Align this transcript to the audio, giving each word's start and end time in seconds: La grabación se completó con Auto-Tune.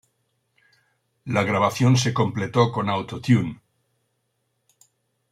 La 1.25 1.43
grabación 1.43 1.95
se 1.95 2.11
completó 2.11 2.71
con 2.71 2.89
Auto-Tune. 2.89 3.61